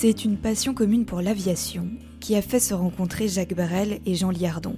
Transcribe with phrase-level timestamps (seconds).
[0.00, 1.88] C'est une passion commune pour l'aviation
[2.20, 4.76] qui a fait se rencontrer Jacques Brel et Jean Liardon.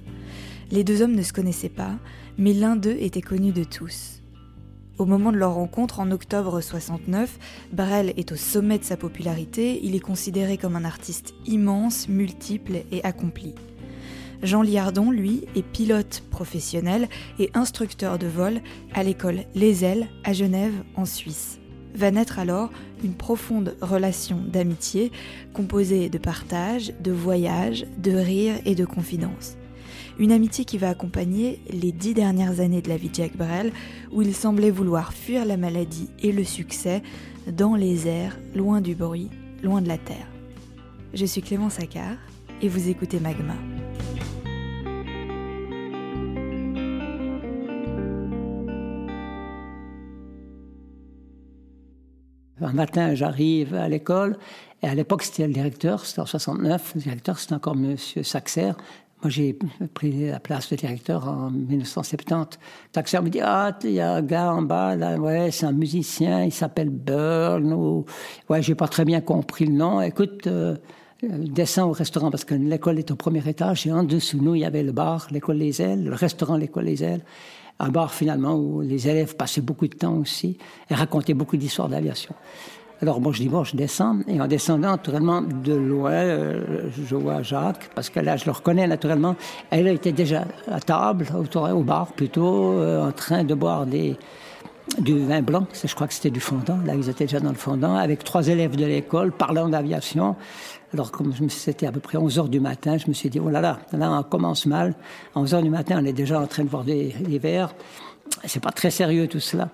[0.71, 1.99] Les deux hommes ne se connaissaient pas,
[2.39, 4.23] mais l'un d'eux était connu de tous.
[4.97, 7.37] Au moment de leur rencontre en octobre 69,
[7.71, 12.77] Brel est au sommet de sa popularité, il est considéré comme un artiste immense, multiple
[12.91, 13.53] et accompli.
[14.41, 17.07] Jean Liardon, lui, est pilote professionnel
[17.37, 18.59] et instructeur de vol
[18.95, 21.60] à l'école Les Ailes à Genève, en Suisse.
[21.95, 22.71] Va naître alors
[23.03, 25.11] une profonde relation d'amitié
[25.53, 29.57] composée de partage, de voyage, de rire et de confidence.
[30.19, 33.71] Une amitié qui va accompagner les dix dernières années de la vie de Jacques Brel,
[34.11, 37.01] où il semblait vouloir fuir la maladie et le succès
[37.47, 39.29] dans les airs, loin du bruit,
[39.63, 40.27] loin de la terre.
[41.13, 42.17] Je suis Clément Saccard
[42.61, 43.55] et vous écoutez Magma.
[52.61, 54.37] Un matin, j'arrive à l'école,
[54.83, 57.95] et à l'époque, c'était le directeur, c'était en 69, le directeur, c'était encore M.
[57.97, 58.73] Saxer.
[59.23, 59.57] Moi, j'ai
[59.93, 62.59] pris la place de directeur en 1970.
[62.93, 65.71] Saxer me dit, ah, il y a un gars en bas, là, ouais, c'est un
[65.71, 68.05] musicien, il s'appelle Burn, ou,
[68.49, 70.01] ouais, j'ai pas très bien compris le nom.
[70.01, 70.75] Écoute, euh,
[71.23, 74.61] descends au restaurant, parce que l'école est au premier étage, et en dessous nous, il
[74.61, 77.23] y avait le bar, l'école Les Ailes, le restaurant, l'école Les Ailes
[77.81, 80.57] un bar finalement où les élèves passaient beaucoup de temps aussi
[80.89, 82.33] et racontaient beaucoup d'histoires d'aviation.
[83.01, 87.15] Alors bon, je dis bon, je descends et en descendant naturellement de loin, euh, je
[87.15, 89.35] vois Jacques parce que là je le reconnais naturellement.
[89.71, 91.25] Elle était déjà à table,
[91.73, 94.17] au bar plutôt, euh, en train de boire des,
[94.99, 97.55] du vin blanc, je crois que c'était du fondant, là ils étaient déjà dans le
[97.55, 100.35] fondant, avec trois élèves de l'école parlant d'aviation.
[100.93, 103.49] Alors comme c'était à peu près 11 heures du matin, je me suis dit, oh
[103.49, 104.93] là là, là on commence mal.
[105.33, 107.73] À 11 heures du matin, on est déjà en train de voir des, des verres.
[108.45, 109.69] C'est pas très sérieux tout cela.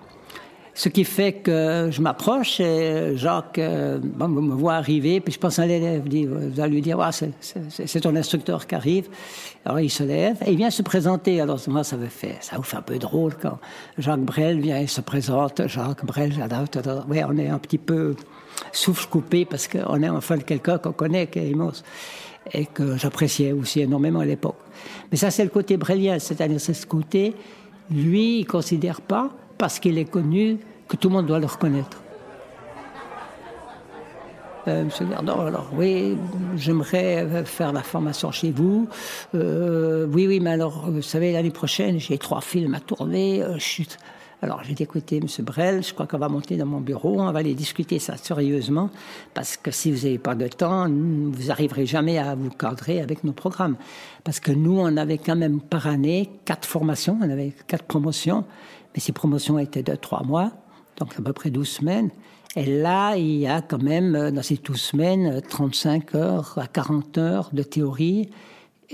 [0.78, 5.58] Ce qui fait que je m'approche et Jacques euh, me voit arriver, puis je pense
[5.58, 9.08] à l'élève, vous allez lui dire, ah, c'est ton instructeur qui arrive.
[9.64, 11.40] Alors il se lève et il vient se présenter.
[11.40, 13.58] Alors moi, ça me fait, ça vous fait un peu drôle quand
[13.98, 15.66] Jacques Brel vient et se présente.
[15.66, 16.32] Jacques Brel,
[17.08, 18.14] ouais, on est un petit peu
[18.70, 21.82] souffle coupé parce qu'on est enfin quelqu'un qu'on connaît, qui est immense
[22.52, 24.60] et que j'appréciais aussi énormément à l'époque.
[25.10, 27.34] Mais ça, c'est le côté brélien, c'est-à-dire c'est ce côté,
[27.90, 30.58] lui, il considère pas parce qu'il est connu
[30.88, 32.02] que tout le monde doit le reconnaître.
[34.68, 36.16] Euh, Monsieur Gardon, alors oui,
[36.56, 38.88] j'aimerais faire la formation chez vous.
[39.34, 43.42] Euh, oui, oui, mais alors, vous savez, l'année prochaine, j'ai trois films à tourner.
[43.42, 43.56] Euh,
[44.40, 47.32] alors j'ai dit, écoutez, Monsieur Brel, je crois qu'on va monter dans mon bureau, on
[47.32, 48.88] va aller discuter ça sérieusement,
[49.34, 53.24] parce que si vous n'avez pas de temps, vous n'arriverez jamais à vous cadrer avec
[53.24, 53.76] nos programmes.
[54.22, 58.44] Parce que nous, on avait quand même par année quatre formations, on avait quatre promotions,
[58.94, 60.52] mais ces promotions étaient de trois mois,
[60.98, 62.10] donc à peu près 12 semaines.
[62.54, 66.66] Et là, il y a quand même, euh, dans ces 12 semaines, 35 heures à
[66.68, 68.30] 40 heures de théorie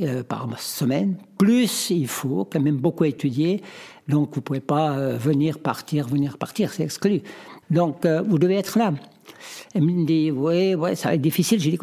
[0.01, 1.17] euh, par semaine.
[1.39, 3.63] Plus, il faut quand même beaucoup étudier.
[4.09, 7.23] Donc, vous ne pouvez pas euh, venir, partir, venir, partir, c'est exclu.
[7.71, 8.93] Donc, vous devez être là.
[9.75, 11.59] Elle me dit, oui, ouais, ça va être difficile.
[11.59, 11.79] J'ai dit,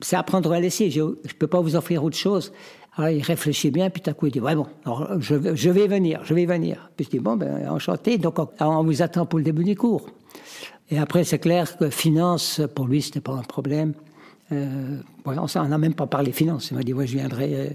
[0.00, 0.90] c'est apprendre à laisser.
[0.90, 2.52] Je ne peux pas vous offrir autre chose.
[2.96, 5.70] Alors, il réfléchit bien, puis tout à coup, il dit, ouais, bon, alors, je, je,
[5.70, 6.90] vais venir, je vais venir.
[6.96, 8.18] Puis je dis, bon, ben, enchanté.
[8.18, 10.06] Donc, on, vous attend pour le début du cours.
[10.90, 13.94] Et après, c'est clair que finance, pour lui, c'était pas un problème.
[14.52, 16.70] Euh, on n'a même pas parlé finance.
[16.70, 17.72] Il m'a dit, ouais, je viendrai.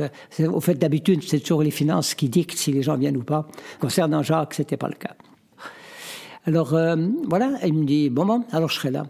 [0.00, 3.24] Euh, au fait, d'habitude, c'est toujours les finances qui dictent si les gens viennent ou
[3.24, 3.48] pas.
[3.80, 5.14] Concernant Jacques, c'était pas le cas.
[6.46, 6.96] Alors, euh,
[7.28, 9.06] voilà, il me dit, bon, bon, alors je serai là.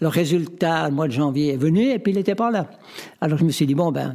[0.00, 2.70] Le résultat, le mois de janvier est venu et puis il n'était pas là.
[3.20, 4.14] Alors je me suis dit, bon, ben,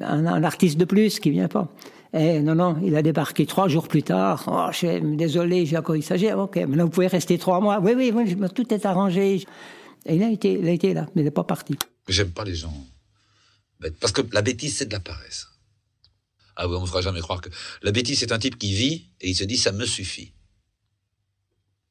[0.00, 1.68] un, artiste de plus qui vient pas.
[2.14, 4.44] Et non, non, il a débarqué trois jours plus tard.
[4.50, 6.32] Oh, je suis désolé, j'ai encore il s'agit.
[6.32, 7.80] Ok, maintenant vous pouvez rester trois mois.
[7.82, 9.44] Oui, oui, tout est arrangé.
[10.06, 11.74] Et il a été, il a été là, mais il n'est pas parti.
[12.08, 12.86] J'aime pas les gens.
[14.00, 15.48] Parce que la bêtise, c'est de la paresse.
[16.54, 17.50] Ah oui, on ne fera jamais croire que.
[17.82, 20.32] La bêtise, c'est un type qui vit et il se dit ça me suffit.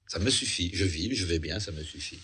[0.08, 0.72] Ça me suffit.
[0.74, 2.20] Je vis, je vais bien, ça me suffit.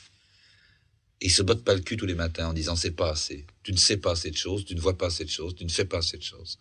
[1.19, 3.45] Et il se botte pas le cul tous les matins en disant c'est pas assez.
[3.61, 5.85] Tu ne sais pas cette chose, tu ne vois pas cette chose, tu ne fais
[5.85, 6.57] pas cette chose.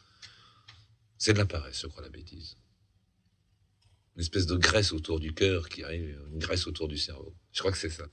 [1.17, 2.57] C'est de la paresse, je crois, la bêtise.
[4.17, 7.35] Une espèce de graisse autour du cœur qui arrive, une graisse autour du cerveau.
[7.53, 8.05] Je crois que c'est ça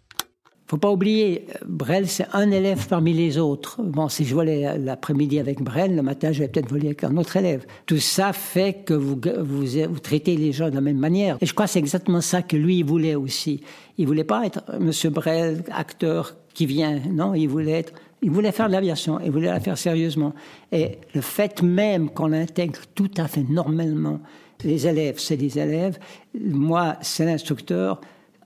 [0.67, 3.81] faut pas oublier, Brel, c'est un élève parmi les autres.
[3.81, 7.15] Bon, si je volais l'après-midi avec Brel, le matin, je vais peut-être voler avec un
[7.15, 7.65] autre élève.
[7.85, 11.37] Tout ça fait que vous, vous, traitez les gens de la même manière.
[11.39, 13.61] Et je crois que c'est exactement ça que lui, voulait aussi.
[13.97, 16.99] Il voulait pas être Monsieur Brel, acteur qui vient.
[17.09, 19.21] Non, il voulait être, il voulait faire de l'aviation.
[19.23, 20.33] Il voulait la faire sérieusement.
[20.73, 24.19] Et le fait même qu'on l'intègre tout à fait normalement,
[24.65, 25.97] les élèves, c'est des élèves.
[26.37, 28.01] Moi, c'est l'instructeur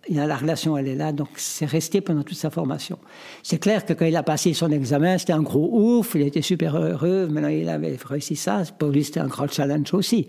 [0.09, 2.97] la relation, elle est là, donc c'est resté pendant toute sa formation.
[3.43, 6.41] C'est clair que quand il a passé son examen, c'était un gros ouf, il était
[6.41, 10.27] super heureux, maintenant il avait réussi ça, pour lui c'était un grand challenge aussi.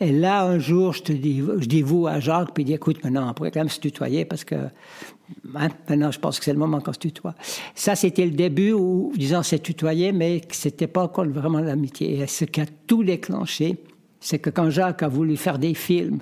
[0.00, 2.72] Et là, un jour, je te dis, je dis vous à Jacques, puis il dit,
[2.72, 6.44] écoute, maintenant, on pourrait quand même se tutoyer parce que hein, maintenant, je pense que
[6.44, 7.36] c'est le moment qu'on se tutoie.
[7.76, 12.18] Ça, c'était le début où, disons, c'est tutoyer, mais c'était pas encore vraiment l'amitié.
[12.18, 13.76] Et ce qui a tout déclenché,
[14.18, 16.18] c'est que quand Jacques a voulu faire des films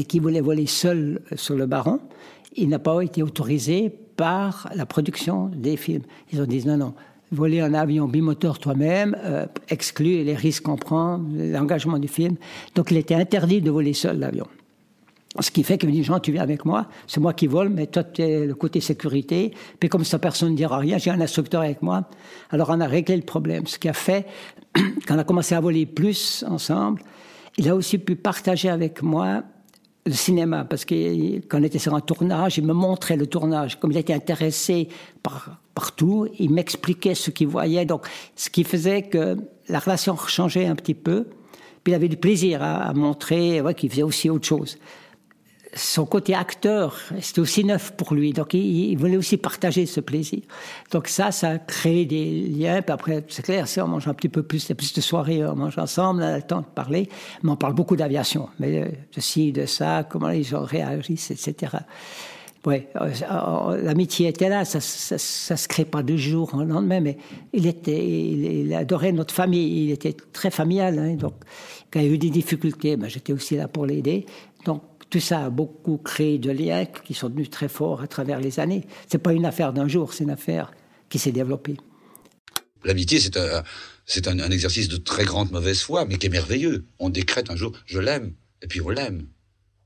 [0.00, 2.00] et qu'il voulait voler seul sur le baron,
[2.56, 6.04] il n'a pas été autorisé par la production des films.
[6.32, 6.94] Ils ont dit non, non,
[7.30, 9.44] voler un avion bimoteur toi-même euh,
[9.98, 12.36] les risques qu'on prend, l'engagement du film.
[12.74, 14.46] Donc il était interdit de voler seul l'avion.
[15.38, 17.68] Ce qui fait qu'il me dit, Jean, tu viens avec moi, c'est moi qui vole,
[17.68, 19.52] mais toi, tu es le côté sécurité.
[19.78, 22.08] Puis comme ça, personne ne dira rien, j'ai un instructeur avec moi.
[22.48, 23.66] Alors on a réglé le problème.
[23.66, 24.26] Ce qui a fait,
[25.06, 27.02] quand on a commencé à voler plus ensemble,
[27.58, 29.44] il a aussi pu partager avec moi
[30.06, 33.78] le cinéma, parce que quand on était sur un tournage, il me montrait le tournage.
[33.78, 34.88] Comme il était intéressé
[35.22, 37.84] par, partout, il m'expliquait ce qu'il voyait.
[37.84, 39.36] Donc, ce qui faisait que
[39.68, 41.26] la relation changeait un petit peu.
[41.84, 44.78] Puis il avait du plaisir à, montrer ouais, qu'il faisait aussi autre chose
[45.74, 48.32] son côté acteur, c'était aussi neuf pour lui.
[48.32, 50.40] Donc, il, voulait aussi partager ce plaisir.
[50.90, 52.82] Donc, ça, ça a créé des liens.
[52.82, 55.54] Puis après, c'est clair, on mange un petit peu plus, il plus de soirées, on
[55.54, 57.08] mange ensemble, on a le temps de parler.
[57.42, 58.48] Mais on parle beaucoup d'aviation.
[58.58, 61.78] Mais de ci, de ça, comment les gens réagissent, etc.
[62.66, 67.00] Oui, euh, l'amitié était là, ça, ça, ça, se crée pas de jour au lendemain,
[67.00, 67.16] mais
[67.54, 71.32] il était, il, adorait notre famille, il était très familial, hein, donc
[71.90, 74.26] quand il y a eu des difficultés, ben, j'étais aussi là pour l'aider.
[74.66, 78.40] Donc tout ça a beaucoup créé de liens qui sont devenus très forts à travers
[78.40, 78.86] les années.
[79.08, 80.70] C'est pas une affaire d'un jour, c'est une affaire
[81.08, 81.76] qui s'est développée.
[82.84, 83.62] L'amitié, c'est un,
[84.06, 86.86] c'est un, exercice de très grande mauvaise foi, mais qui est merveilleux.
[86.98, 89.26] On décrète un jour, je l'aime, et puis on l'aime.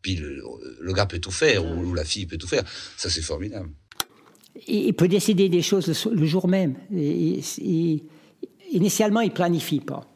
[0.03, 2.63] Puis le, gars peut tout faire, ou, la fille peut tout faire.
[2.97, 3.71] Ça, c'est formidable.
[4.69, 6.77] Il peut décider des choses le, jour même.
[8.71, 10.14] initialement, il planifie pas.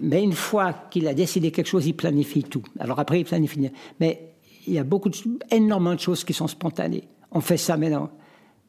[0.00, 2.62] Mais une fois qu'il a décidé quelque chose, il planifie tout.
[2.78, 3.70] Alors après, il planifie.
[3.98, 4.34] Mais
[4.66, 5.16] il y a beaucoup, de,
[5.50, 7.08] énormément de choses qui sont spontanées.
[7.32, 8.10] On fait ça maintenant.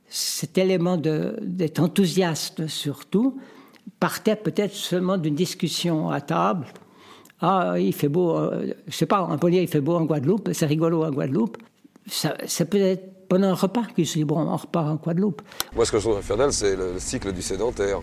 [0.07, 3.37] Cet élément d'être enthousiaste surtout
[3.99, 6.65] partait peut-être seulement d'une discussion à table.
[7.41, 10.49] Ah, il fait beau, euh, je sais pas, en Polier, il fait beau en Guadeloupe,
[10.51, 11.57] c'est rigolo en Guadeloupe.
[12.07, 12.33] Ça,
[12.65, 15.41] peut être pendant un repas qu'il se dit, bon, on repart en Guadeloupe.
[15.75, 18.01] Moi, ce que je trouve infernal, c'est le cycle du sédentaire.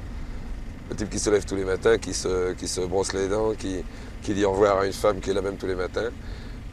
[0.90, 3.54] Le type qui se lève tous les matins, qui se, qui se brosse les dents,
[3.54, 3.82] qui,
[4.22, 6.10] qui dit au revoir à une femme qui est la même tous les matins,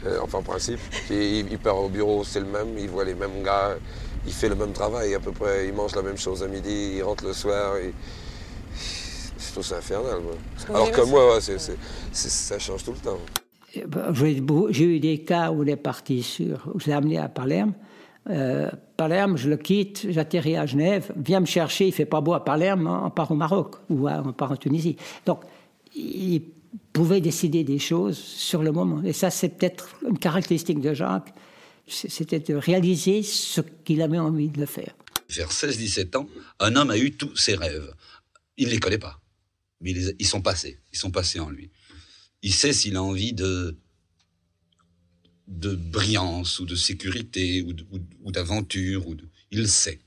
[0.06, 0.80] euh, enfin en principe.
[1.10, 3.76] il, il, part au bureau, c'est le même, il voit les mêmes gars,
[4.26, 6.94] il fait le même travail à peu près, il mange la même chose à midi,
[6.98, 7.78] il rentre le soir.
[7.78, 7.94] Et...
[9.38, 10.20] Je trouve ça infernal.
[10.22, 10.34] Moi.
[10.70, 13.20] Alors que moi, ça change tout le temps.
[13.76, 17.18] Eh ben, j'ai eu des cas où il est parti sur, où je l'ai amené
[17.18, 17.74] à Palerme.
[18.30, 22.34] Euh, Palerme, je le quitte, j'atterris à Genève, viens me chercher, il fait pas beau
[22.34, 24.96] à Palerme, on part au Maroc ou on part en Tunisie.
[25.26, 25.42] Donc,
[25.96, 26.42] il
[26.94, 29.04] pouvait décider des choses sur le moment.
[29.04, 31.34] Et ça, c'est peut-être une caractéristique de Jacques,
[31.88, 34.96] c'était de réaliser ce qu'il avait envie de faire.
[35.30, 36.28] Vers 16-17 ans,
[36.60, 37.94] un homme a eu tous ses rêves.
[38.58, 39.20] Il ne les connaît pas,
[39.82, 41.72] mais ils sont passés, ils sont passés en lui.
[42.42, 43.78] Il sait s'il a envie de
[45.48, 47.66] de brillance ou de sécurité
[48.24, 49.08] ou d'aventure.
[49.08, 49.16] Ou,
[49.52, 50.00] Il le sait.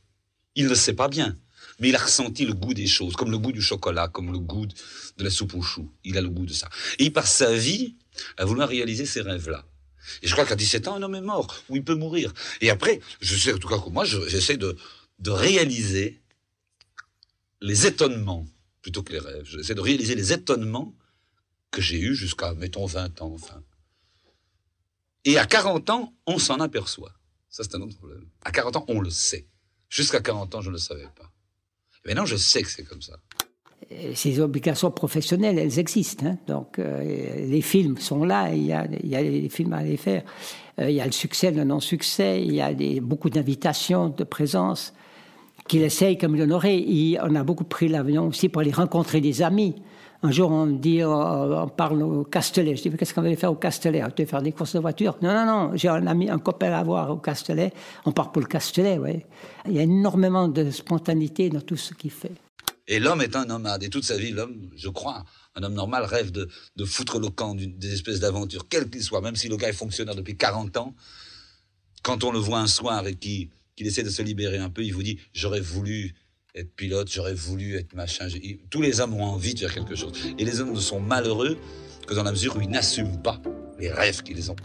[0.55, 1.37] Il ne le sait pas bien,
[1.79, 4.39] mais il a ressenti le goût des choses, comme le goût du chocolat, comme le
[4.39, 5.93] goût de la soupe aux choux.
[6.05, 6.69] Il a le goût de ça.
[6.99, 7.97] Et il passe sa vie
[8.39, 9.67] à vouloir réaliser ces rêves-là.
[10.23, 12.33] Et je crois qu'à 17 ans, un homme est mort, ou il peut mourir.
[12.61, 14.77] Et après, je sais en tout cas que moi, j'essaie de,
[15.19, 16.23] de réaliser
[17.61, 18.47] les étonnements,
[18.83, 19.45] plutôt que les rêves.
[19.45, 20.95] J'essaie de réaliser les étonnements
[21.71, 23.63] que j'ai eus jusqu'à, mettons, 20 ans, enfin.
[25.27, 27.11] Et à 40 ans, on s'en aperçoit.
[27.51, 28.25] Ça, c'est un autre problème.
[28.45, 29.49] À 40 ans, on le sait.
[29.91, 31.31] Jusqu'à 40 ans, je ne le savais pas.
[32.05, 33.17] Et maintenant, je sais que c'est comme ça.
[34.15, 36.27] Ces obligations professionnelles, elles existent.
[36.27, 36.39] Hein.
[36.47, 37.03] Donc, euh,
[37.47, 40.23] les films sont là, il y, a, des films à les faire.
[40.79, 44.93] Euh, il y a le succès, le non-succès, il y a beaucoup d'invitations, de présence
[45.67, 49.75] qu'il essaye comme il On a beaucoup pris l'avion aussi pour aller rencontrer des amis.
[50.27, 52.75] Un jour, on me dit, on parle au Castellet.
[52.75, 54.03] Je dis, qu'est-ce qu'on va faire au Castellet?
[54.17, 55.17] Tu veux faire des courses de voiture?
[55.23, 57.73] Non, non, non, j'ai un ami, un copain à voir au Castellet.
[58.05, 59.25] On part pour le Castellet, oui.
[59.67, 62.33] Il y a énormément de spontanéité dans tout ce qu'il fait.
[62.89, 63.85] Et l'homme est un nomade.
[63.85, 65.23] Et toute sa vie, l'homme, je crois,
[65.55, 69.21] un homme normal rêve de, de foutre le camp des espèces d'aventures, quel qu'il soit,
[69.21, 70.93] même si le gars est fonctionnaire depuis 40 ans.
[72.03, 74.93] Quand on le voit un soir et qu'il essaie de se libérer un peu, il
[74.93, 76.17] vous dit, j'aurais voulu
[76.57, 78.29] être pilote, j'aurais voulu être machin.
[78.71, 80.13] Tous les hommes ont envie de faire quelque chose.
[80.39, 81.59] Et les hommes ne sont malheureux
[82.07, 83.41] que dans la mesure où ils n'assument pas
[83.79, 84.57] les rêves qu'ils ont.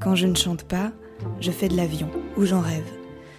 [0.00, 0.92] Quand je ne chante pas,
[1.40, 2.84] je fais de l'avion, ou j'en rêve.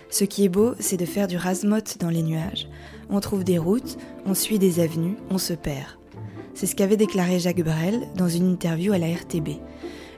[0.09, 2.67] Ce qui est beau, c'est de faire du rasmote dans les nuages.
[3.09, 5.97] On trouve des routes, on suit des avenues, on se perd.
[6.53, 9.59] C'est ce qu'avait déclaré Jacques Brel dans une interview à la RTB.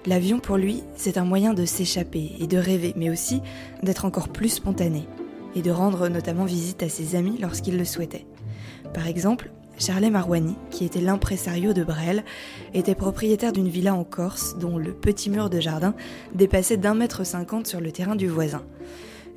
[0.05, 3.41] L'avion, pour lui, c'est un moyen de s'échapper et de rêver, mais aussi
[3.83, 5.07] d'être encore plus spontané,
[5.55, 8.25] et de rendre notamment visite à ses amis lorsqu'il le souhaitait.
[8.93, 12.23] Par exemple, Charlet Marouani, qui était l'impresario de Brel,
[12.73, 15.93] était propriétaire d'une villa en Corse dont le petit mur de jardin
[16.33, 18.63] dépassait d'un mètre cinquante sur le terrain du voisin.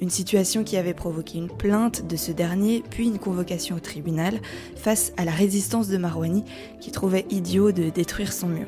[0.00, 4.40] Une situation qui avait provoqué une plainte de ce dernier, puis une convocation au tribunal
[4.76, 6.45] face à la résistance de Marouani
[6.81, 8.67] qui trouvait idiot de détruire son mur.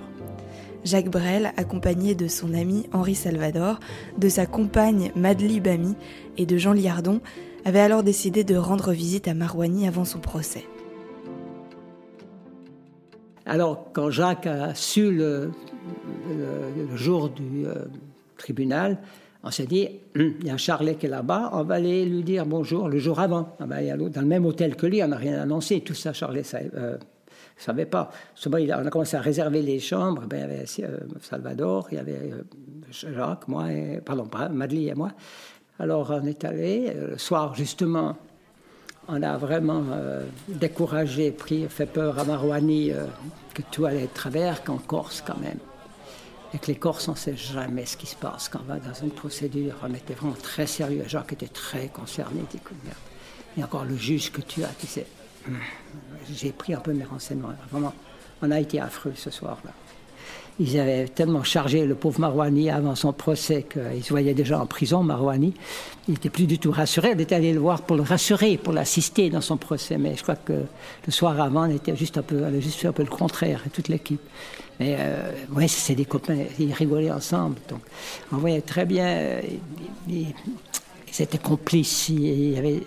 [0.85, 3.79] Jacques Brel, accompagné de son ami Henri Salvador,
[4.19, 5.95] de sa compagne Madely Bamy
[6.39, 7.21] et de Jean Liardon,
[7.65, 10.65] avait alors décidé de rendre visite à Marouani avant son procès.
[13.47, 15.51] Alors, quand Jacques a su le,
[16.95, 17.75] jour du euh,
[18.37, 18.99] tribunal,
[19.45, 22.05] on s'est dit, hum, il y a un Charlet qui est là-bas, on va aller
[22.05, 23.57] lui dire bonjour le jour avant.
[23.59, 26.13] On va aller dans le même hôtel que lui, on n'a rien annoncé, tout ça,
[26.13, 26.97] Charlet ne euh,
[27.63, 28.11] savait pas.
[28.47, 31.99] on a commencé à réserver les chambres, ben, il y avait euh, Salvador, il y
[31.99, 32.33] avait
[32.91, 33.67] Jacques, moi,
[34.05, 35.13] pardon, Madeleine et moi.
[35.79, 38.17] Alors on est allé, le soir justement,
[39.09, 43.07] on a vraiment euh, découragé, pris, fait peur à Marouani euh,
[43.53, 45.59] que tout allait de travers, qu'en Corse quand même.
[46.55, 48.79] Et que les Corses, on ne sait jamais ce qui se passe quand on va
[48.79, 49.75] dans une procédure.
[49.83, 51.03] On était vraiment très sérieux.
[51.07, 52.43] Jacques était très concerné.
[52.43, 52.97] Il dit, merde.
[53.57, 55.07] Et encore le juge que tu as, tu sais.
[56.33, 57.53] J'ai pris un peu mes renseignements.
[57.71, 57.93] Vraiment,
[58.43, 59.73] on a été affreux ce soir-là.
[60.61, 64.67] Ils avaient tellement chargé le pauvre Marouani avant son procès qu'il se voyait déjà en
[64.67, 65.55] prison, Marouani.
[66.09, 67.13] Il n'était plus du tout rassuré.
[67.17, 69.97] On était allé le voir pour le rassurer, pour l'assister dans son procès.
[69.97, 70.53] Mais je crois que
[71.07, 73.89] le soir avant, on était juste un peu, juste fait un peu le contraire, toute
[73.89, 74.21] l'équipe.
[74.79, 77.57] Mais euh, oui, c'est des copains, ils rigolaient ensemble.
[77.69, 77.81] Donc,
[78.33, 79.41] on voyait très bien, euh,
[80.09, 80.35] ils,
[81.19, 82.09] étaient complices.
[82.11, 82.83] Ils avaient,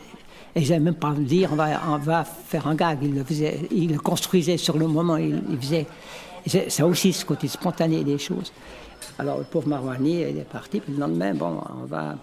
[0.55, 2.99] ils n'avaient même pas à dire on va, faire un gag.
[3.71, 5.17] Ils le, construisaient sur le moment.
[5.17, 5.87] Ils, ils faisaient
[6.69, 8.51] ça aussi ce côté spontané des choses.
[9.17, 12.15] Alors le pauvre Marouani, il est parti, puis le lendemain, bon, on va,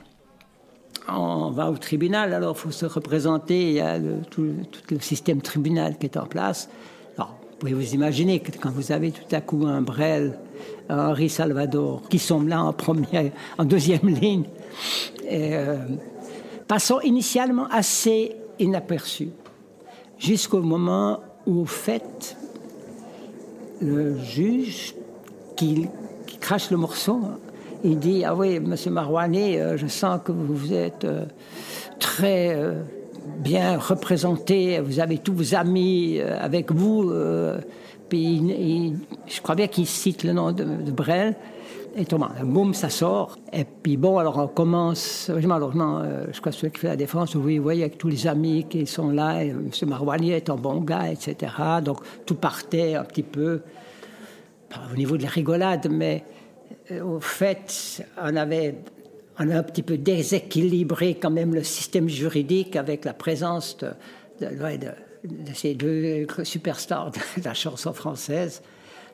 [1.08, 3.98] on va au tribunal, alors il faut se représenter, il y a
[4.30, 4.46] tout,
[4.90, 6.68] le système tribunal qui est en place.
[7.16, 10.36] Vous pouvez vous imaginer que quand vous avez tout à coup un Brel,
[10.88, 14.46] un Henri Salvador, qui sont là en première, en deuxième ligne,
[15.28, 15.76] et, euh,
[16.72, 19.28] passons initialement assez inaperçus,
[20.18, 22.34] jusqu'au moment où, au fait,
[23.82, 24.94] le juge
[25.54, 25.86] qui,
[26.40, 27.20] crache le morceau.
[27.84, 31.26] Il dit Ah oui, monsieur Marouani, euh, je sens que vous êtes euh,
[32.00, 32.80] très euh,
[33.36, 37.12] bien représenté, vous avez tous vos amis avec vous.
[38.10, 41.36] je crois bien qu'il cite le nom de, Brel.
[42.08, 43.36] Tout boum, ça sort.
[43.52, 45.30] Et puis bon, alors on commence.
[45.30, 48.26] Alors non, je crois que celui qui fait la défense, vous voyez, avec tous les
[48.26, 49.70] amis qui sont là, et M.
[49.86, 51.52] Marouani est un bon gars, etc.
[51.84, 53.60] Donc tout partait un petit peu
[54.92, 56.24] au niveau de la rigolade, mais
[56.90, 58.76] euh, au fait, on avait
[59.38, 63.88] on a un petit peu déséquilibré quand même le système juridique avec la présence de,
[65.54, 68.62] ces deux superstars de la chanson française.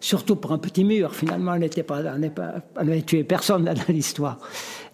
[0.01, 2.03] Surtout pour un petit mur, finalement, on n'était pas,
[2.77, 4.39] on n'avait tué personne dans l'histoire.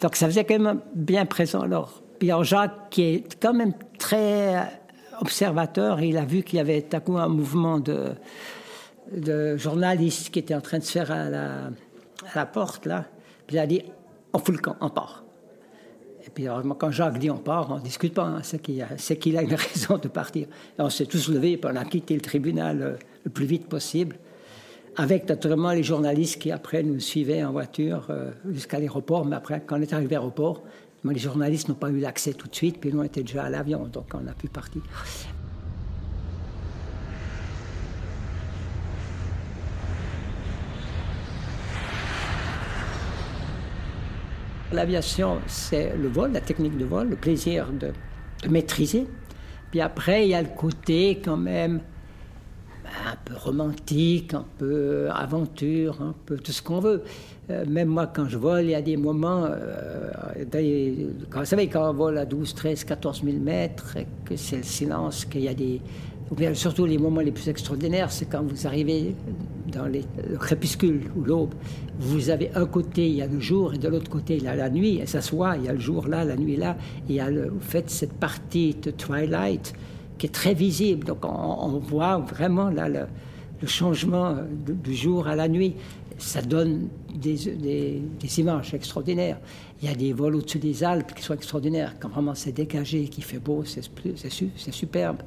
[0.00, 1.60] Donc ça faisait quand même bien présent.
[1.60, 4.80] Alors, Pierre Jacques, qui est quand même très
[5.20, 8.12] observateur, il a vu qu'il y avait à coup un mouvement de,
[9.12, 11.54] de journaliste qui était en train de se faire à la,
[12.32, 13.04] à la porte, là.
[13.46, 13.82] Puis il a dit
[14.32, 15.24] on fout le camp, on part.
[16.26, 16.46] Et puis
[16.78, 19.98] quand Jacques dit on part, on ne discute pas, hein, c'est qu'il a, une raison
[19.98, 20.46] de partir.
[20.78, 23.68] Et on s'est tous levés, puis on a quitté le tribunal euh, le, plus vite
[23.68, 24.16] possible,
[24.96, 29.24] avec naturellement les journalistes qui après nous suivaient en voiture euh, jusqu'à l'aéroport.
[29.24, 30.62] Mais après, quand on est arrivé à l'aéroport,
[31.04, 33.50] les journalistes n'ont pas eu l'accès tout de suite, puis nous on était déjà à
[33.50, 34.82] l'avion, donc on a pu partir.
[44.72, 47.92] L'aviation, c'est le vol, la technique de vol, le plaisir de,
[48.48, 49.06] maîtriser.
[49.70, 51.80] Puis après, il y a le côté quand même
[53.24, 57.02] peu romantique, un peu aventure, un peu tout ce qu'on veut.
[57.50, 60.44] Euh, même moi, quand je vole, il y a des moments, euh,
[61.30, 64.62] quand, vous savez, quand on vole à 12, 13, 14 000 mètres, que c'est le
[64.62, 65.80] silence, qu'il y a des,
[66.54, 69.14] surtout les moments les plus extraordinaires, c'est quand vous arrivez
[69.72, 70.02] dans le
[70.38, 71.54] crépuscule ou l'aube.
[71.98, 74.48] Vous avez un côté, il y a le jour, et de l'autre côté, il y
[74.48, 74.98] a la nuit.
[74.98, 76.76] Et ça se voit, il y a le jour là, la nuit là.
[77.08, 79.74] Et vous faites cette partie de twilight
[80.18, 81.06] qui est très visible.
[81.06, 83.06] Donc on, voit vraiment là le,
[83.66, 85.74] changement du jour à la nuit.
[86.18, 89.38] ça donne des, images extraordinaires.
[89.80, 91.94] Il y a des vols au-dessus des Alpes qui sont extraordinaires.
[91.98, 95.22] Quand vraiment c'est dégagé, qu'il fait beau, c'est superbe.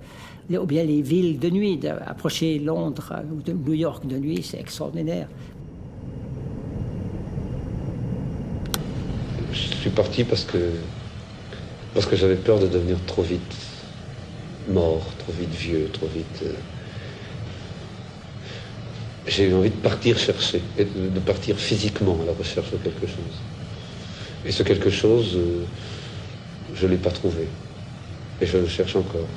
[0.51, 4.60] Ou bien les villes de nuit, approcher Londres ou de New York de nuit, c'est
[4.60, 5.27] extraordinaire.
[9.51, 10.58] Je suis parti parce que,
[11.96, 13.41] parce que j'avais peur de devenir trop vite
[14.67, 16.41] mort, trop vite vieux, trop vite.
[16.43, 16.53] Euh,
[19.27, 23.41] j'ai eu envie de partir chercher, de partir physiquement à la recherche de quelque chose.
[24.45, 25.65] Et ce quelque chose, euh,
[26.74, 27.47] je ne l'ai pas trouvé.
[28.39, 29.27] Et je le cherche encore.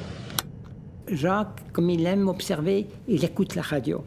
[1.08, 4.04] Jacques, comme il aime observer, il écoute la radio.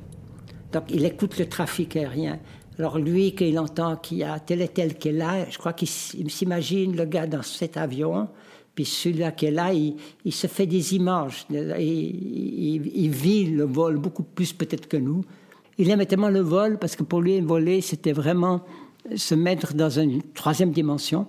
[0.71, 2.39] Donc il écoute le trafic aérien.
[2.79, 5.57] Alors lui, quand il entend qu'il y a tel et tel qui est là, je
[5.57, 8.29] crois qu'il s'imagine le gars dans cet avion,
[8.75, 14.23] puis celui-là qui est là, il, se fait des images, il, vit le vol beaucoup
[14.23, 15.23] plus peut-être que nous.
[15.77, 18.61] Il aimait tellement le vol parce que pour lui, voler, c'était vraiment
[19.15, 21.27] se mettre dans une troisième dimension,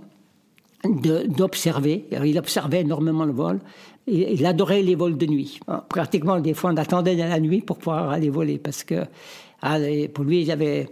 [0.84, 2.06] d'observer.
[2.10, 3.60] Il observait énormément le vol.
[4.06, 5.60] Il, adorait les vols de nuit.
[5.88, 9.04] Pratiquement, des fois, on attendait dans la nuit pour pouvoir aller voler parce que
[9.62, 9.78] ah,
[10.12, 10.88] pour lui, il avait,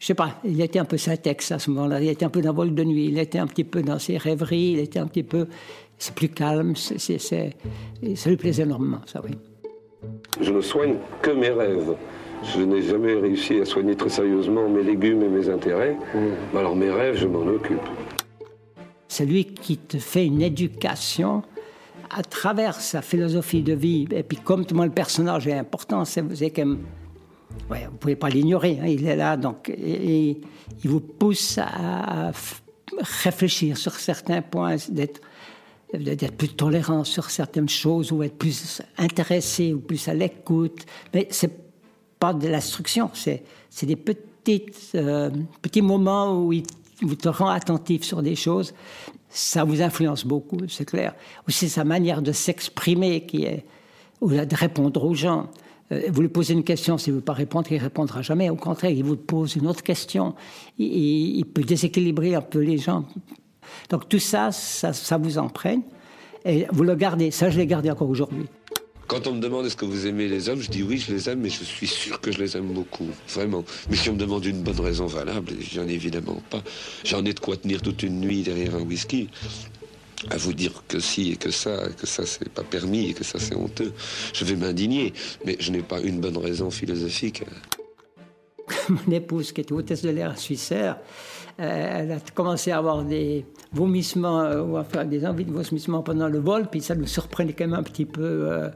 [0.00, 2.00] je sais pas, il était un peu syntaxe à ce moment-là.
[2.00, 3.06] Il était un peu dans le vol de nuit.
[3.06, 4.72] Il était un petit peu dans ses rêveries.
[4.72, 5.46] Il était un petit peu,
[6.04, 6.74] c'est plus calme.
[6.76, 9.30] C'est, ça lui plaisait énormément, ça, oui.
[10.40, 11.94] Je ne soigne que mes rêves.
[12.54, 15.96] Je n'ai jamais réussi à soigner très sérieusement mes légumes et mes intérêts.
[16.14, 16.58] Mmh.
[16.58, 17.80] Alors mes rêves, je m'en occupe.
[19.08, 21.42] C'est lui qui te fait une éducation
[22.10, 24.06] à travers sa philosophie de vie.
[24.10, 26.80] Et puis comme tout le personnage est important, c'est quand même...
[27.70, 30.40] Ouais, vous ne pouvez pas l'ignorer, hein, il est là, donc et,
[30.82, 32.32] il vous pousse à
[33.22, 35.20] réfléchir sur certains points, d'être
[35.98, 40.86] d'être plus tolérant sur certaines choses ou être plus intéressé ou plus à l'écoute.
[41.12, 41.52] Mais c'est
[42.18, 43.42] pas de l'instruction, c'est
[43.82, 45.30] des petites, euh,
[45.60, 46.64] petits moments où il
[47.02, 48.72] vous rend attentif sur des choses
[49.34, 51.12] ça vous influence beaucoup, c'est clair.
[51.48, 53.64] Aussi sa manière de s'exprimer qui est,
[54.20, 55.50] ou de répondre aux gens.
[55.90, 58.48] Euh, vous lui posez une question, s'il ne veut pas répondre, il ne répondra jamais.
[58.48, 60.34] Au contraire, il vous pose une autre question.
[60.78, 63.06] Il, peut déséquilibrer un peu les gens.
[63.90, 65.84] Donc tout ça, ça, ça vous emprunte.
[66.44, 67.30] Et vous le gardez.
[67.30, 68.46] Ça, je l'ai gardé encore aujourd'hui.
[69.06, 71.28] Quand on me demande est-ce que vous aimez les hommes, je dis oui, je les
[71.28, 73.62] aime, mais je suis sûr que je les aime beaucoup, vraiment.
[73.90, 76.62] Mais si on me demande une bonne raison valable, j'en ai évidemment pas.
[77.04, 79.28] J'en ai de quoi tenir toute une nuit derrière un whisky.
[80.30, 83.24] À vous dire que si et que ça, que ça c'est pas permis et que
[83.24, 83.92] ça c'est honteux.
[84.32, 85.12] Je vais m'indigner,
[85.44, 87.42] mais je n'ai pas une bonne raison philosophique.
[88.88, 90.96] Mon épouse, qui était hôtesse de l'air à Suissère,
[91.58, 96.02] elle a commencé à avoir des vomissements, euh, ou à faire des envies de vomissement
[96.02, 98.22] pendant le vol, puis ça nous surprenait quand même un petit peu.
[98.50, 98.68] Euh,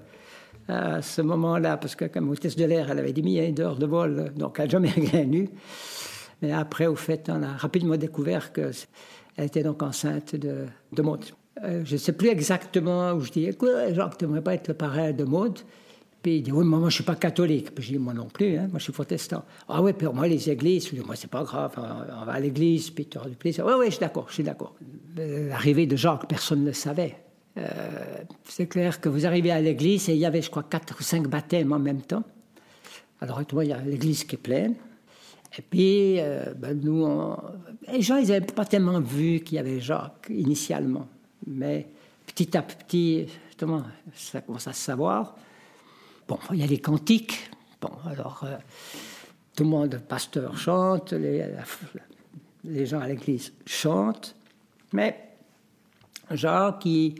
[0.70, 3.86] à ce moment-là, parce que comme hôtesse de l'air, elle avait des milliers d'heures de
[3.86, 5.48] vol, donc elle n'a jamais rien eu.
[6.42, 8.74] Mais après, au fait, on a rapidement découvert qu'elle
[9.38, 11.24] était donc enceinte de, de Maud.
[11.64, 14.74] Euh, je ne sais plus exactement où je dis, écoute, Jacques, n'aimerais pas être le
[14.74, 15.58] parrain de Maud
[16.22, 17.74] puis il dit, oui, moi, je ne suis pas catholique.
[17.74, 19.44] Puis je dis, moi non plus, hein, moi je suis protestant.
[19.68, 23.06] Ah oui, puis moi, les églises, moi, c'est pas grave, on va à l'église, puis
[23.06, 23.64] tu auras du plaisir.
[23.66, 24.74] Oui, oui, je suis d'accord, je suis d'accord.
[25.16, 27.16] L'arrivée de Jacques, personne ne savait.
[27.56, 27.68] Euh,
[28.44, 31.02] c'est clair que vous arrivez à l'église et il y avait, je crois, quatre ou
[31.02, 32.24] cinq baptêmes en même temps.
[33.20, 34.74] Alors, il y a l'église qui est pleine.
[35.56, 37.06] Et puis, euh, ben, nous,
[37.92, 41.08] les gens, ils n'avaient pas tellement vu qu'il y avait Jacques initialement.
[41.46, 41.88] Mais
[42.26, 43.82] petit à petit, justement,
[44.14, 45.34] ça commence à se savoir.
[46.28, 47.50] Bon, il y a les cantiques.
[47.80, 48.56] Bon, alors, euh,
[49.56, 54.36] tout le monde, pasteur chante, les, gens à l'église chantent.
[54.92, 55.30] Mais
[56.30, 57.14] Jacques, il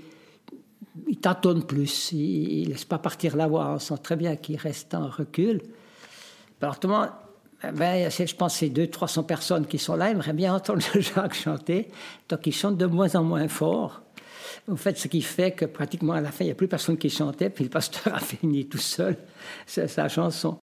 [1.07, 4.57] il tâtonne plus, il ne laisse pas partir la voix, on sent très bien qu'il
[4.57, 5.63] reste en recul.
[6.61, 7.11] Alors tout le monde,
[7.75, 11.89] ben, je pense que c'est 200-300 personnes qui sont là, aimeraient bien entendre Jacques chanter,
[12.29, 14.03] donc il chante de moins en moins fort.
[14.71, 16.97] En fait, ce qui fait que pratiquement à la fin, il n'y a plus personne
[16.97, 19.17] qui chantait, puis le pasteur a fini tout seul
[19.67, 20.59] sa, chanson.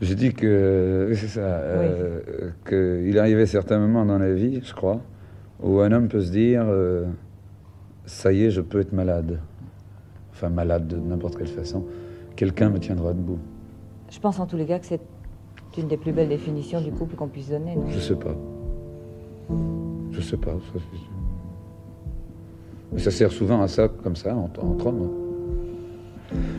[0.00, 5.00] Je dis que c'est ça, euh, qu'il arrivait certains moments dans la vie, je crois,
[5.60, 7.06] où un homme peut se dire euh,
[8.04, 9.38] ça y est, je peux être malade
[10.36, 11.84] enfin malade de n'importe quelle façon,
[12.36, 13.38] quelqu'un me tiendra debout.
[14.10, 15.00] Je pense en tous les cas que c'est
[15.78, 17.76] une des plus belles définitions du couple qu'on puisse donner.
[17.88, 18.36] Je sais pas.
[20.10, 20.52] Je sais pas.
[20.72, 20.80] Ça,
[22.96, 25.10] ça sert souvent à ça, comme ça, entre, hommes.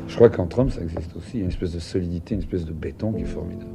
[0.08, 1.40] Je crois qu'entre hommes, ça existe aussi.
[1.40, 3.72] une espèce de solidité, une espèce de béton qui est formidable.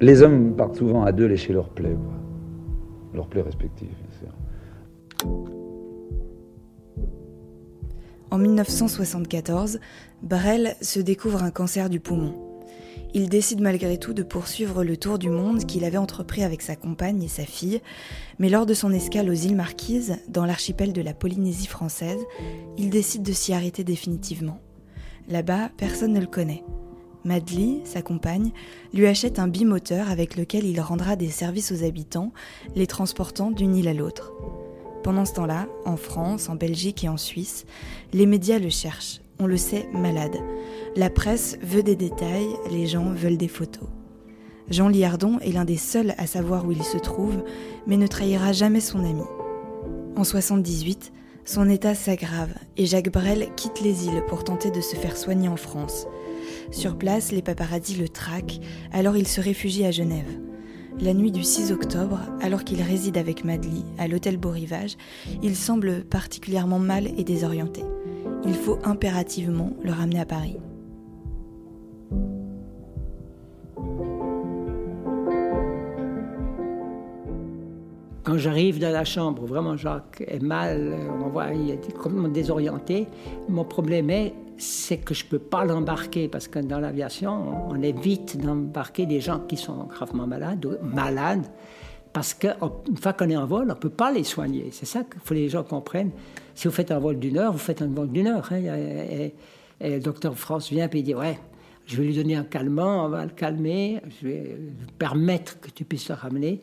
[0.00, 1.96] Les hommes partent souvent à deux lécher leurs plaies.
[3.14, 3.88] Leurs plaies respectives.
[8.30, 9.80] En 1974,
[10.22, 12.47] Brel se découvre un cancer du poumon.
[13.14, 16.76] Il décide malgré tout de poursuivre le tour du monde qu'il avait entrepris avec sa
[16.76, 17.80] compagne et sa fille,
[18.38, 22.20] mais lors de son escale aux îles Marquises, dans l'archipel de la Polynésie française,
[22.76, 24.60] il décide de s'y arrêter définitivement.
[25.28, 26.64] Là-bas, personne ne le connaît.
[27.24, 28.52] Madly, sa compagne,
[28.92, 32.32] lui achète un bimoteur avec lequel il rendra des services aux habitants,
[32.76, 34.32] les transportant d'une île à l'autre.
[35.02, 37.64] Pendant ce temps-là, en France, en Belgique et en Suisse,
[38.12, 39.20] les médias le cherchent.
[39.40, 40.36] On le sait malade.
[40.96, 43.88] La presse veut des détails, les gens veulent des photos.
[44.68, 47.44] Jean Liardon est l'un des seuls à savoir où il se trouve,
[47.86, 49.22] mais ne trahira jamais son ami.
[50.16, 51.12] En 78,
[51.44, 55.48] son état s'aggrave et Jacques Brel quitte les îles pour tenter de se faire soigner
[55.48, 56.06] en France.
[56.72, 58.60] Sur place, les paparazzis le traquent,
[58.92, 60.40] alors il se réfugie à Genève.
[61.00, 64.96] La nuit du 6 octobre, alors qu'il réside avec Madly à l'hôtel Beau Rivage,
[65.42, 67.84] il semble particulièrement mal et désorienté.
[68.44, 70.56] Il faut impérativement le ramener à Paris.
[78.24, 83.06] Quand j'arrive dans la chambre, vraiment Jacques est mal, on voit, il est complètement désorienté.
[83.48, 87.82] Mon problème est, c'est que je ne peux pas l'embarquer parce que dans l'aviation, on
[87.82, 91.46] évite d'embarquer des gens qui sont gravement malades malades
[92.12, 94.68] parce qu'une fois qu'on est en vol, on ne peut pas les soigner.
[94.72, 96.10] C'est ça qu'il faut que les gens comprennent.
[96.54, 98.48] Si vous faites un vol d'une heure, vous faites un vol d'une heure.
[98.52, 98.60] Hein.
[98.60, 99.34] et,
[99.80, 101.38] le docteur France vient et il dit Ouais,
[101.86, 104.56] je vais lui donner un calmant, on va le calmer, je vais
[104.98, 106.60] permettre que tu puisses le ramener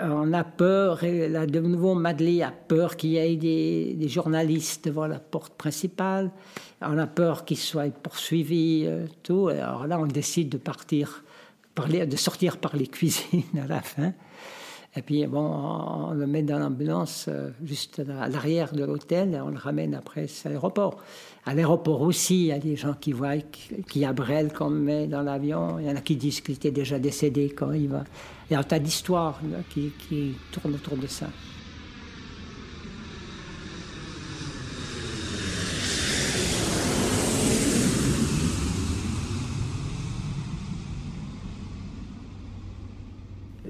[0.00, 4.86] on a peur, et là, de nouveau, Madeleine a peur qu'il y ait des, journalistes
[4.86, 6.30] devant la porte principale.
[6.80, 9.48] On a peur qu'il soit poursuivi, euh, tout.
[9.48, 11.24] Alors là, on décide de partir,
[11.88, 14.12] de sortir par les cuisines à la fin.
[14.96, 19.40] Et puis, bon, on le met dans l'ambulance euh, juste à l'arrière de l'hôtel et
[19.40, 21.02] on le ramène après à l'aéroport.
[21.44, 24.70] À l'aéroport aussi, il y a des gens qui voient qu'il y a Brel qu'on
[24.70, 25.80] met dans l'avion.
[25.80, 28.04] Il y en a qui disent qu'il était déjà décédé quand il va.
[28.48, 31.26] Il y a un tas d'histoires qui, qui tournent autour de ça.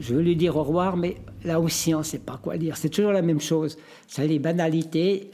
[0.05, 2.77] Je veux lui dire au revoir, mais là aussi, on ne sait pas quoi dire.
[2.77, 3.79] C'est toujours la même chose.
[4.07, 5.31] C'est les banalités.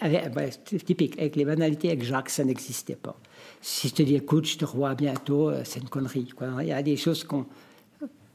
[0.64, 1.18] c'est typique.
[1.18, 3.16] Avec les banalités, avec Jacques, ça n'existait pas.
[3.60, 6.28] Si je te dis, écoute, je te revois bientôt, euh, c'est une connerie.
[6.60, 7.46] Il y a des choses qu'on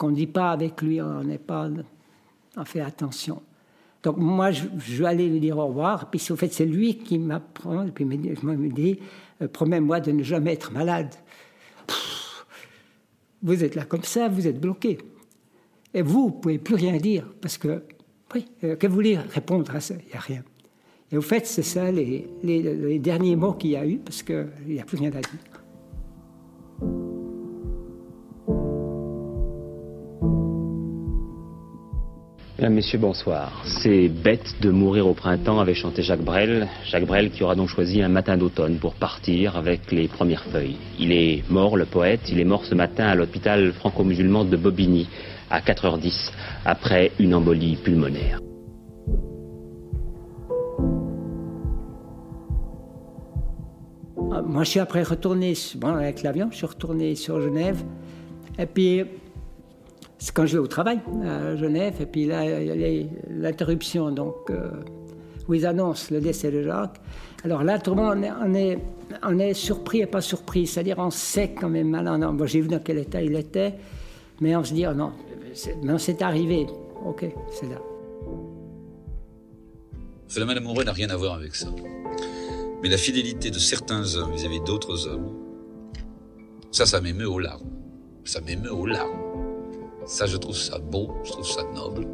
[0.04, 1.70] ne dit pas avec lui, on n'est pas.
[2.58, 3.42] On fait attention.
[4.04, 4.68] Donc, moi, je,
[4.98, 6.10] vais aller lui dire au revoir.
[6.12, 7.88] Puis, au fait, c'est lui qui m'apprend.
[7.88, 9.00] Puis, je me dis,
[9.42, 11.16] euh, promets-moi de ne jamais être malade.
[13.42, 14.98] vous êtes là comme ça, vous êtes bloqué.
[15.96, 17.82] Et vous, vous pouvez plus rien dire, parce que,
[18.34, 20.44] oui, euh, que vous voulez répondre à ça Il n'y a rien.
[21.10, 24.82] Et au fait, c'est ça les, derniers mots qu'il y a eu, parce qu'il n'y
[24.82, 25.40] a plus rien à dire.
[32.70, 33.64] Messieurs, bonsoir.
[33.66, 36.68] C'est bête de mourir au printemps, avait chanté Jacques Brel.
[36.86, 40.78] Jacques Brel qui aura donc choisi un matin d'automne pour partir avec les premières feuilles.
[41.00, 45.08] Il est mort, le poète, il est mort ce matin à l'hôpital franco-musulman de Bobigny
[45.50, 46.32] à 4h10
[46.66, 48.40] après une embolie pulmonaire.
[54.32, 57.84] Ah, moi, je suis après retourné bon, avec l'avion, je suis retourné sur Genève.
[58.60, 59.04] Et puis,
[60.18, 61.96] c'est quand je vais au travail à Genève.
[62.02, 64.72] Et puis là, il y a l'interruption, donc, euh,
[65.48, 67.00] où ils annoncent le décès de Jacques.
[67.44, 68.26] Alors là, tout le monde,
[69.24, 70.66] on est, surpris et pas surpris.
[70.68, 72.34] C'est-à-dire, on sait quand même maintenant.
[72.34, 73.76] Bon, J'ai vu dans quel état il était.
[74.42, 75.12] Mais on se dit, oh non,
[75.84, 76.68] non, c'est arrivé.
[77.06, 77.80] Ok, c'est là.
[80.28, 81.68] Le phénomène amoureux n'a rien à voir avec ça.
[82.82, 85.34] Mais la fidélité de certains hommes vis-à-vis d'autres hommes,
[86.72, 87.70] ça, ça m'émeut aux larmes.
[88.24, 89.22] Ça m'émeut aux larmes.
[90.06, 92.08] Ça, je trouve ça beau, je trouve ça noble.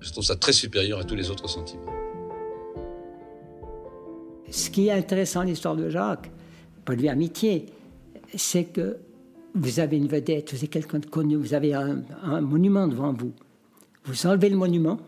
[0.00, 1.82] Je trouve ça très supérieur à tous les autres sentiments.
[4.50, 6.30] Ce qui est intéressant dans l'histoire de Jacques,
[6.84, 7.66] pas de vue amitié,
[8.36, 8.98] c'est que
[9.54, 13.32] vous avez une vedette, vous avez quelqu'un de connu, vous avez un, monument devant vous.
[14.04, 14.98] Vous enlevez le monument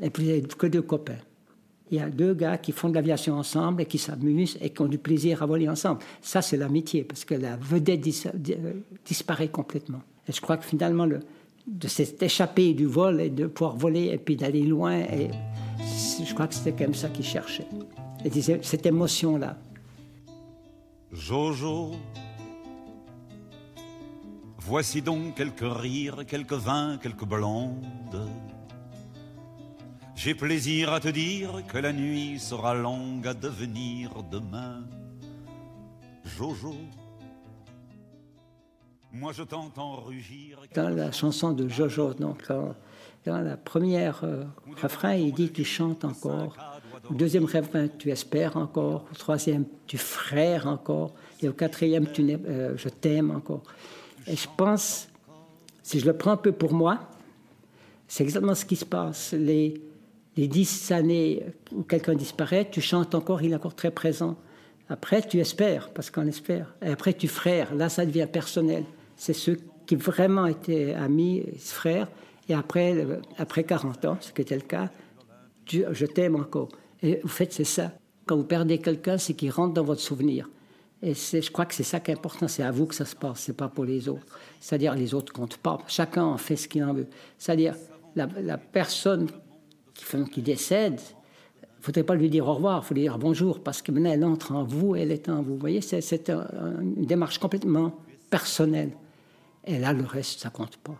[0.00, 1.18] et vous n'avez que deux copains.
[1.90, 4.82] Il y a deux gars qui font de l'aviation ensemble et qui s'amusent et qui
[4.82, 6.00] ont du plaisir à voler ensemble.
[6.20, 8.00] Ça, c'est l'amitié, parce que la vedette
[9.04, 10.02] disparaît complètement.
[10.28, 11.20] Et je crois que finalement, le,
[11.66, 15.30] de s'échapper du vol et de pouvoir voler et puis d'aller loin, et
[16.24, 17.66] je crois que c'était quand même ça qu'ils cherchaient.
[18.24, 19.56] Et cette émotion-là.
[21.12, 21.92] Jojo,
[24.68, 28.28] Voici donc quelques rires, quelques vins, quelques blondes.
[30.16, 34.82] J'ai plaisir à te dire que la nuit sera longue à devenir demain.
[36.24, 36.74] Jojo,
[39.12, 40.58] Moi je t'entends rugir.
[40.74, 42.42] Dans la chanson de Jojo, donc
[43.24, 44.42] dans, la première euh,
[44.82, 46.56] refrain, il dit tu chantes encore.
[47.12, 49.04] Deuxième refrain, tu espères encore.
[49.12, 51.14] Au troisième, tu frères encore.
[51.40, 53.62] Et au quatrième, tu euh, je t'aime encore.
[54.26, 55.08] Et je pense,
[55.82, 57.00] si je le prends un peu pour moi,
[58.08, 59.32] c'est exactement ce qui se passe.
[59.32, 59.80] Les,
[60.36, 64.36] les dix années où quelqu'un disparaît, tu chantes encore, il est encore très présent.
[64.88, 66.74] Après, tu espères, parce qu'on espère.
[66.82, 67.74] Et après, tu frères.
[67.74, 68.84] Là, ça devient personnel.
[69.16, 72.08] C'est ceux qui vraiment étaient amis, frères.
[72.48, 73.04] Et après,
[73.38, 74.90] après 40 ans, ce qui était le cas,
[75.66, 76.68] je t'aime encore.
[77.02, 77.92] Et vous faites, c'est ça.
[78.26, 80.48] Quand vous perdez quelqu'un, c'est qu'il rentre dans votre souvenir.
[81.02, 82.48] Et je crois que c'est ça qui est important.
[82.48, 84.38] C'est à vous que ça se passe, c'est pas pour les autres.
[84.60, 85.78] C'est-à-dire, les autres comptent pas.
[85.86, 87.06] Chacun en fait ce qu'il en veut.
[87.38, 87.74] C'est-à-dire,
[88.14, 89.28] la, personne
[89.94, 91.00] qui, qui décède,
[91.62, 93.92] il ne faudrait pas lui dire au revoir, il faut lui dire bonjour, parce que
[93.92, 95.52] maintenant elle entre en vous, elle est en vous.
[95.54, 96.46] Vous voyez, c'est, c'est un-
[96.80, 97.92] une démarche complètement
[98.30, 98.92] personnelle.
[99.64, 100.96] Et là, le reste, ça compte pas.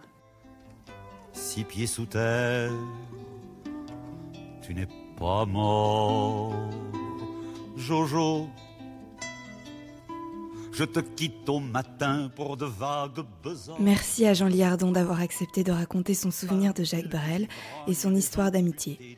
[1.33, 2.71] Six pieds sous terre,
[4.63, 4.87] tu n'es
[5.19, 6.53] pas mort,
[7.77, 8.47] Jojo.
[10.79, 13.77] Je te quitte au matin pour de vagues besognes.
[13.81, 17.49] Merci à Jean Liardon d'avoir accepté de raconter son souvenir de Jacques Brel
[17.89, 19.17] et son histoire d'amitié.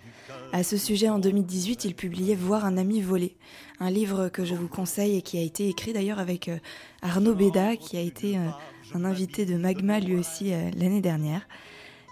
[0.52, 3.34] À ce sujet, en 2018, il publiait Voir un ami volé,
[3.80, 6.58] un livre que je vous conseille et qui a été écrit d'ailleurs avec euh,
[7.02, 8.50] Arnaud Béda, qui a été euh,
[8.94, 11.48] un invité de Magma lui aussi euh, l'année dernière.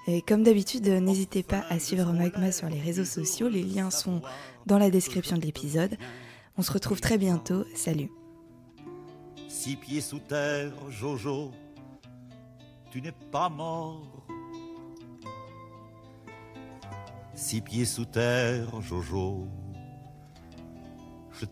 [0.09, 4.23] Et comme d'habitude, n'hésitez pas à suivre Magma sur les réseaux sociaux, les liens sont
[4.67, 5.97] dans la description de l'épisode.
[6.59, 8.11] On se retrouve très bientôt, salut
[9.59, 11.51] Six pieds sous terre, Jojo,
[12.91, 14.27] tu n'es pas mort.
[17.35, 19.49] Six pieds sous terre, Jojo,
[21.33, 21.47] je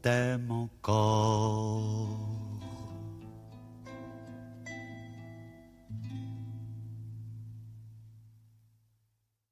[0.00, 2.41] t'aime encore.